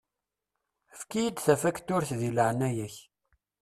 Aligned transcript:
Efk-iyi-d 0.93 1.37
tafakturt 1.45 2.09
di 2.19 2.29
leɛnaya-k. 2.31 2.95